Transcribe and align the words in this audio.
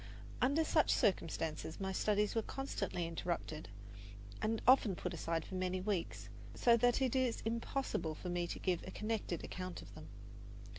Under 0.41 0.63
such 0.63 0.89
circumstances 0.89 1.79
my 1.79 1.91
studies 1.91 2.33
were 2.33 2.41
constantly 2.41 3.05
interrupted 3.05 3.69
and 4.41 4.59
often 4.67 4.95
put 4.95 5.13
aside 5.13 5.45
for 5.45 5.53
many 5.53 5.79
weeks, 5.79 6.27
so 6.55 6.75
that 6.77 7.03
it 7.03 7.15
is 7.15 7.43
impossible 7.45 8.15
for 8.15 8.29
me 8.29 8.47
to 8.47 8.57
give 8.57 8.81
a 8.81 8.89
connected 8.89 9.43
account 9.43 9.79
of 9.83 9.93
them. 9.93 10.07